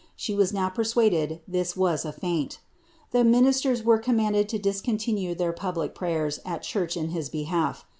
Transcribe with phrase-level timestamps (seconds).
[0.15, 2.57] she was now persuaded ihis was a feint.
[3.11, 7.85] The ministers were com manded lo discontinue their public pravers at church in his behalf.